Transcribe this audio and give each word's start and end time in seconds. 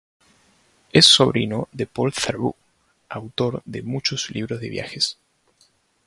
Es 0.93 1.05
sobrino 1.05 1.69
de 1.73 1.85
Paul 1.85 2.11
Theroux, 2.11 2.55
autor 3.09 3.61
de 3.65 3.83
muchos 3.83 4.31
libros 4.31 4.59
de 4.59 4.67
viajes. 4.69 5.19